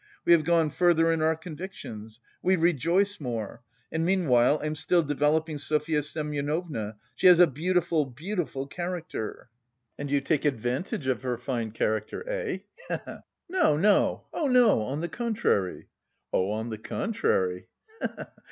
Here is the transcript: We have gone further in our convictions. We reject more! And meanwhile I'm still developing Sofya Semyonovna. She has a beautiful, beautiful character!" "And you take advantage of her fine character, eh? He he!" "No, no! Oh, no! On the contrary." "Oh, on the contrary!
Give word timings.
We 0.25 0.31
have 0.31 0.43
gone 0.43 0.71
further 0.71 1.11
in 1.13 1.21
our 1.21 1.35
convictions. 1.35 2.19
We 2.41 2.55
reject 2.55 3.21
more! 3.21 3.61
And 3.91 4.03
meanwhile 4.03 4.59
I'm 4.63 4.73
still 4.73 5.03
developing 5.03 5.59
Sofya 5.59 6.01
Semyonovna. 6.01 6.95
She 7.15 7.27
has 7.27 7.39
a 7.39 7.45
beautiful, 7.45 8.05
beautiful 8.07 8.65
character!" 8.65 9.49
"And 9.99 10.09
you 10.09 10.19
take 10.19 10.43
advantage 10.43 11.05
of 11.05 11.21
her 11.21 11.37
fine 11.37 11.69
character, 11.69 12.27
eh? 12.27 12.57
He 12.87 12.95
he!" 12.95 13.13
"No, 13.47 13.77
no! 13.77 14.25
Oh, 14.33 14.47
no! 14.47 14.81
On 14.81 15.01
the 15.01 15.07
contrary." 15.07 15.87
"Oh, 16.33 16.49
on 16.49 16.71
the 16.71 16.79
contrary! 16.79 17.67